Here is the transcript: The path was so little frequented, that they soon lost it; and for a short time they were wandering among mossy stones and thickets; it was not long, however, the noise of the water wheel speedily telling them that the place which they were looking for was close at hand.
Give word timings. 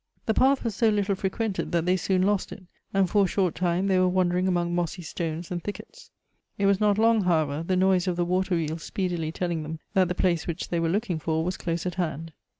The 0.25 0.33
path 0.33 0.63
was 0.63 0.73
so 0.73 0.89
little 0.89 1.13
frequented, 1.13 1.71
that 1.73 1.85
they 1.85 1.95
soon 1.95 2.23
lost 2.23 2.51
it; 2.51 2.63
and 2.91 3.07
for 3.07 3.25
a 3.25 3.27
short 3.27 3.53
time 3.53 3.85
they 3.85 3.99
were 3.99 4.07
wandering 4.07 4.47
among 4.47 4.73
mossy 4.73 5.03
stones 5.03 5.51
and 5.51 5.63
thickets; 5.63 6.09
it 6.57 6.65
was 6.65 6.79
not 6.79 6.97
long, 6.97 7.21
however, 7.25 7.61
the 7.61 7.75
noise 7.77 8.07
of 8.07 8.15
the 8.15 8.25
water 8.25 8.55
wheel 8.55 8.79
speedily 8.79 9.31
telling 9.31 9.61
them 9.61 9.77
that 9.93 10.07
the 10.07 10.15
place 10.15 10.47
which 10.47 10.69
they 10.69 10.79
were 10.79 10.89
looking 10.89 11.19
for 11.19 11.43
was 11.43 11.55
close 11.55 11.85
at 11.85 11.93
hand. 12.01 12.33